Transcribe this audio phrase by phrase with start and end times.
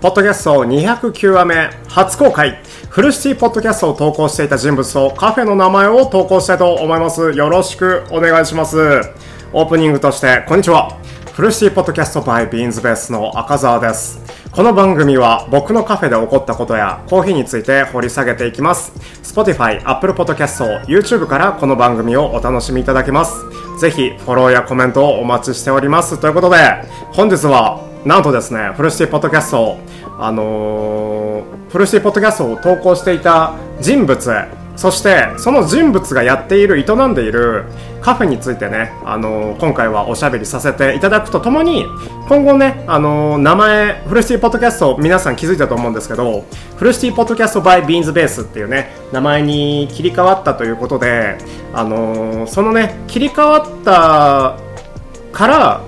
[0.00, 2.62] ポッドキャスト209話目初公開。
[2.88, 7.32] フルシティポッドキャストを投稿していた人物とカフェの名前を投稿したいと思います。
[7.32, 8.78] よろしくお願いします。
[9.52, 10.96] オープニングとしてこんにちは。
[11.34, 14.22] フルシティポッドキャスト by ビーンズベースの赤澤です。
[14.50, 18.92] この番組は僕のカフェで起こったことやコーヒーについて掘り下げていきます。
[19.22, 23.34] Spotify、Apple Podcast、YouTube からこの番組をお楽しみいただけます。
[23.80, 26.20] ぜひフォローやコメントをお待ちしております。
[26.20, 29.78] ということで本日はなんとですねフルシティポッドキャスト
[30.18, 37.66] あのー、フルシティポッドキャストを投稿していた人物そしてその人物がやっている営んでいる
[38.00, 41.84] カフェについてね、あのー、今回はおしゃべりさせていただくとともに
[42.30, 46.46] 今後ね、あのー、名前フルシティポッドキャスト皆さん気づいたと思うんですけど
[46.78, 51.36] フルシティポッドキャスト by ビーンズベースっていうね名前に切り替わったということで、
[51.74, 54.56] あのそのね切り替わった
[55.36, 55.82] から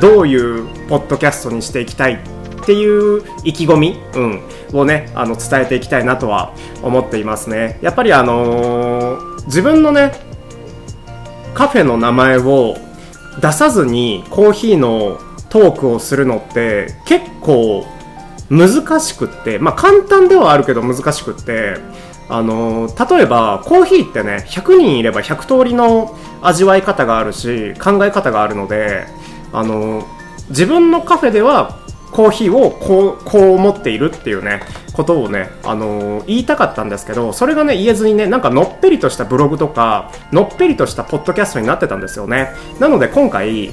[0.00, 2.35] どういうポッドキャストにしていきたい
[2.66, 7.78] っていう意気込み、うん、をねあの伝えていきたいなとは思っていますね。
[7.80, 10.10] やっぱりあのー、自分のね
[11.54, 12.76] カフェの名前を
[13.40, 17.86] 出さずにコーヒーのトークをするのって結構
[18.50, 21.76] 難しくって、まあ簡単ではあるけど難しくって、
[22.28, 29.06] あの例えばコーヒーってね100人いれば100通りの味わい方があるし考え方があるので
[29.52, 30.04] あの
[30.48, 34.62] 自分のカフェではコーヒーをこうこう思っているっていうね
[34.92, 43.72] ことをね、あのー、言いたかったんですけどそれがね言えずにねなんかのっぺりとしたブログとかのっぺりとしたポッドキャストになってたんですよねなので今回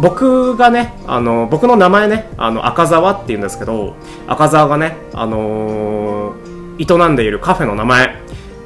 [0.00, 8.16] 僕がね、あの僕の名前ね、あの赤沢っていうんですけど、赤沢がね、あのー、営んでいるカフェの名前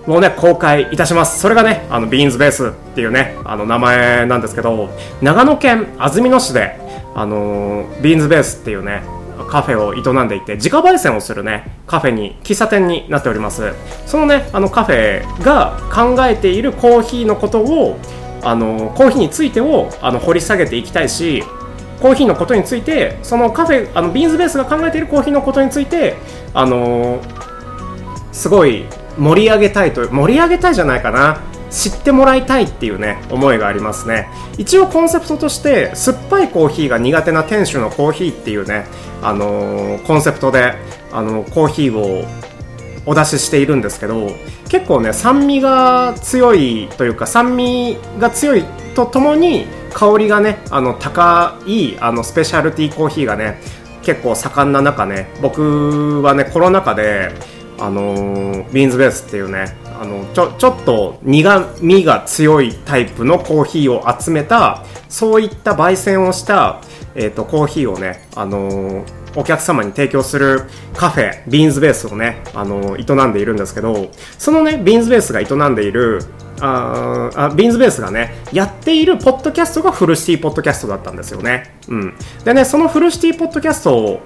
[0.06, 1.40] をね、公開いたします。
[1.40, 4.90] それがね、あの、ビーンズベースっていうね、あの、名前なんですけど、
[5.22, 6.78] 長野県安曇野市で、
[7.14, 9.02] あの、ビーンズベースっていうね
[9.48, 13.72] カフェを営んでいて自家焙煎をするねカフェに喫茶店になっております。
[14.06, 17.98] そのねあのカフェが考えているコーヒーのことを
[18.42, 21.42] あのコーヒーについてをあの掘り下げていきたいし
[22.00, 26.16] コーヒーのことについてそのカフェあのビーンズベースが考えているコーヒーのことについて
[26.52, 27.20] あの
[28.32, 28.84] すごい
[29.16, 31.40] 盛り上げたいと盛り上げたいじゃないかな。
[31.74, 34.28] 知ってもらいたいっていうね思いがありますね。
[34.56, 38.86] 一応コンセプトとして酸っぱいコーヒーが苦手な店主のコーヒーっていうね
[39.22, 40.74] あのー、コンセプトで
[41.12, 42.24] あのコーヒーを
[43.06, 44.30] お出ししているんですけど
[44.68, 48.64] 結構ね酸味が強いというか酸味が強い
[48.94, 53.60] とともに香りがねあの高いあのスペシャルティーコーヒーがね
[54.02, 57.32] 結構盛んな中ね僕はねコロナ禍で
[57.78, 66.80] あの、ビーンズベースっていうねあのちょちょっと苦みが強いタイプのコーヒーを集めたそういった焙煎をした、
[67.14, 70.62] えーと、コーヒーをね、あのー、お客様に提供する
[70.94, 74.08] カフェビーンズベースをね、あの、営んでいるんですけど
[74.38, 76.20] そのねビーンズベースが営んでいる
[76.60, 82.14] ああビーンズベースがねやっているポッドキャストがフルシティポッドキャストだったんですよね、うん、
[82.44, 84.20] でねそのフルシティポッドキャストを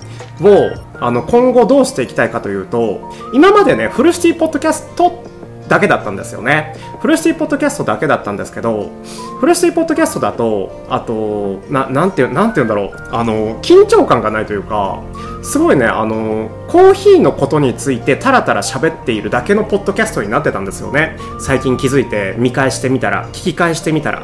[1.01, 5.25] あの今後どうしていきたいかというと今までねフルシティポッドキャスト
[5.69, 6.75] だけだったんですよね。
[7.01, 8.91] フルシティポッドキャストだけだったんですけど、
[9.39, 15.03] フルシティポッドキャストだと、あと、ななんて、なんて言うんだろう、あの、緊張感がないというか、
[15.43, 21.17] すごいね、あの、コーヒーのことについてタラタラ喋っているだけのポッドキャストになってたんですよね。
[21.39, 24.23] 最近気づいて見返してみたら、聞き返してみたら。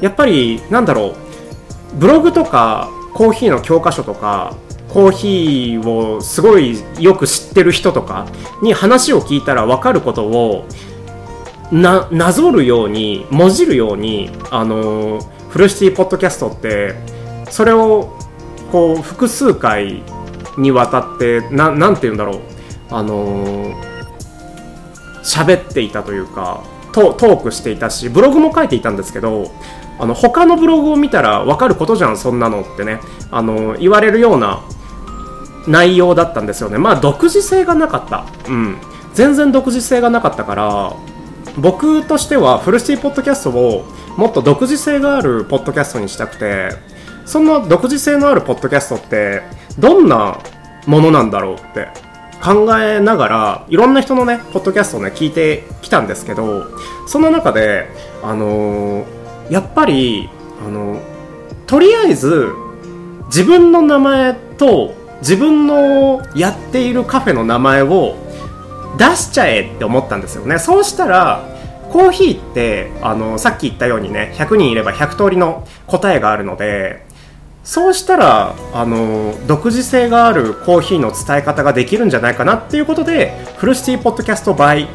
[0.00, 1.14] やっぱり、なんだろう、
[1.98, 4.54] ブログとか、コーヒーの教科書とか、
[4.94, 8.28] コーヒーをすごいよく知ってる人とか
[8.62, 10.68] に話を聞いたら分かることを
[11.72, 15.18] ななぞるようにもじるようにあの
[15.48, 16.94] フルシティポッドキャストって
[17.50, 18.16] それを
[18.70, 20.04] こう複数回
[20.56, 22.40] にわたってななんて言うんだろう。
[22.90, 23.74] あの
[25.24, 26.62] 喋っていたというか
[26.92, 29.50] トークしていたしブログも書いていたんですけど
[29.98, 33.00] あの他のブログを見たら分かることじゃんそんなのってね。
[33.32, 34.62] あの言われるような
[35.66, 36.78] 内容だったんですよね。
[36.78, 38.26] まあ独自性がなかった。
[38.48, 38.76] うん。
[39.14, 40.92] 全然独自性がなかったから
[41.56, 43.84] 僕としてはフルシティポッドキャストを
[44.18, 46.70] もっと独自性があるポッドキャストにしたくて
[47.24, 49.42] そんな独自性のあるポッドキャストって
[49.78, 50.38] どんな
[50.86, 51.88] ものなんだろうって
[52.42, 56.66] 考えながらいろんな人のねポッドキャストをね聞いてきたんですけど
[57.06, 57.88] その中で
[58.22, 60.28] あのー、やっぱり
[60.66, 61.00] あの
[61.66, 62.52] とりあえず
[63.26, 68.16] 自分の名前と自分のやっているカフェの名前を
[68.98, 70.58] 出しちゃえって思ったんですよね。
[70.58, 71.48] そうしたら
[71.90, 77.06] コーヒーってあのさっき言ったようにね100人いれば100通りの答えがあるので
[77.62, 84.88] そうしたらあの独自性があるコーヒーの伝え方ができるんじゃないかなっていうことでフルシティポッドキャスト by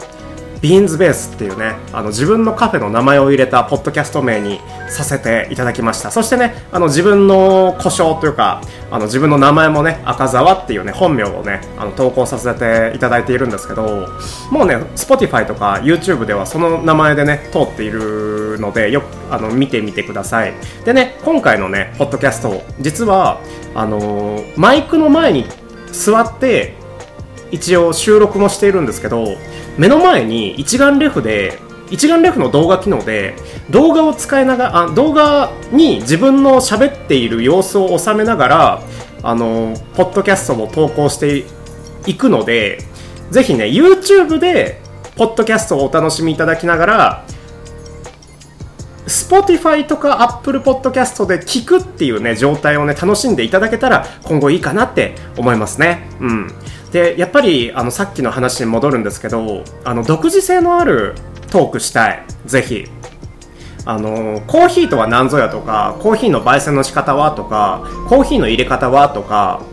[0.61, 4.59] ビーンズベースっていうねあの自分のカフェの名前を入れたポッドキャスト名に
[4.89, 6.11] させていただきました。
[6.11, 8.61] そしてねあの自分の故障というか
[8.91, 14.07] あの自分の名前もね赤澤っていうね本名をねあの投稿させていただいているんですけど
[14.51, 20.53] もうね Spotify とか YouTube ではその名前でね通っているのでよくあの見てみてください。
[20.83, 23.39] でね今回のねポッドキャスト実は
[23.75, 25.45] あのマイクの前に
[25.91, 26.77] 座って
[27.51, 29.25] 一応収録もしているんですけど
[29.79, 31.57] 目の前に一眼レフで
[31.89, 33.33] 一眼レフの動画機能で
[33.69, 38.83] 動画を使いながら動画に自分の喋っている様子を収めながら
[39.23, 41.45] あのポッドキャストも投稿して
[42.05, 42.79] いくので
[43.31, 44.81] ぜひね YouTube で
[45.15, 47.25] ポッドキャストをお楽しみいただきながら
[49.05, 56.07] Spotify とか Apple Podcast で聞くっていうね状態をね楽しんでいただけたら今後いいかなって思いますね。
[56.19, 56.51] うん。
[56.91, 61.15] でやっぱりあのさっきの話に戻るんですけどあの独自性のある
[61.51, 62.23] トークしたい。
[62.45, 62.85] ぜひ。
[63.85, 69.63] あのコーヒーとは何ぞやとかコーヒーの焙煎の仕方はとかコーヒーの入れ方はとか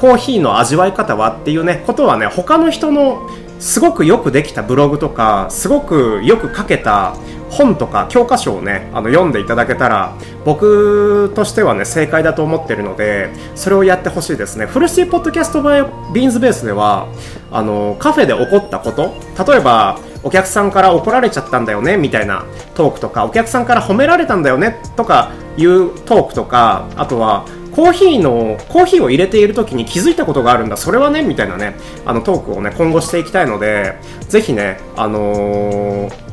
[0.00, 7.16] コーヒーの味わい方はっていうねことはね他の人のすごくよくできたブログとかすごくよく書けた
[7.54, 10.14] 本とか教科書をねあの読んでいただけたら
[10.44, 14.66] 僕としてはね正解だと思ってるのでそれをやってほしいですね。
[14.66, 17.08] フルシティポッドキャストバイビーンズベースでは
[17.50, 19.14] あのカフェで起こったこと
[19.50, 31.76] 例えばお客さんから怒られちゃったんだよねみたいなトークとかお客さんから褒められたんだよねとかいうトークとかあとはコーヒーのコーヒーを入れている時に気づいたことがあるんだそれはねみたいなね
[32.06, 33.98] あのトークをね今後していきたいので
[34.28, 36.23] ぜひねあのー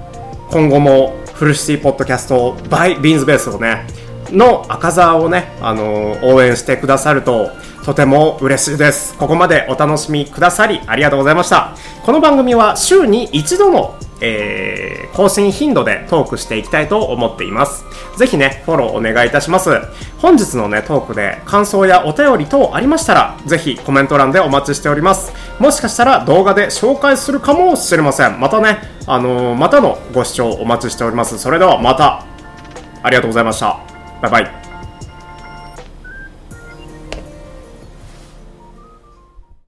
[0.51, 3.87] 今後もフルシティポッドキャスト by ビーンズベースをね
[4.31, 7.51] の赤澤をね、あのー、応援してくださると
[7.85, 9.17] とても嬉しいです。
[9.17, 11.77] ここまでお楽しみくださりありがとうございました。
[12.03, 17.85] この番組は週に一度の、えー、更新頻度でトークしていきたいと思っています。
[18.17, 19.69] ぜひね、フォローお願いいたします。
[20.17, 25.31] 本日のね、トークで感想やお便り等ありましたら、ぜひコメント欄でお待ちしております。
[25.61, 28.39] もしかしたら動画で紹介するかもしれません。
[28.39, 31.37] またね、あのー、またのご視聴お待ちしております。
[31.37, 32.25] それではまた、
[33.03, 33.79] ありがとうございました。
[34.23, 34.60] バイバイ。